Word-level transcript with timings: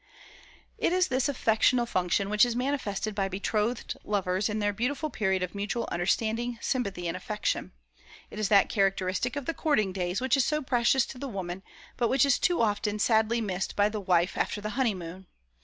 It 0.79 0.93
is 0.93 1.09
this 1.09 1.29
affectional 1.29 1.85
function 1.85 2.31
which 2.31 2.43
is 2.43 2.55
manifested 2.55 3.13
by 3.13 3.27
betrothed 3.27 3.95
lovers 4.03 4.49
in 4.49 4.57
their 4.57 4.73
beautiful 4.73 5.11
period 5.11 5.43
of 5.43 5.53
mutual 5.53 5.87
understanding, 5.91 6.57
sympathy, 6.59 7.07
and 7.07 7.15
affection. 7.15 7.71
It 8.31 8.39
is 8.39 8.49
that 8.49 8.67
characteristic 8.67 9.35
of 9.35 9.45
the 9.45 9.53
courting 9.53 9.93
days 9.93 10.19
which 10.19 10.35
is 10.35 10.43
so 10.43 10.63
precious 10.63 11.05
to 11.05 11.19
the 11.19 11.27
woman, 11.27 11.61
but 11.97 12.07
which 12.07 12.25
is 12.25 12.39
too 12.39 12.63
often 12.63 12.97
sadly 12.97 13.41
missed 13.41 13.75
by 13.75 13.89
the 13.89 14.01
wife 14.01 14.35
after 14.35 14.59
the 14.59 14.71
honeymoon. 14.71 15.27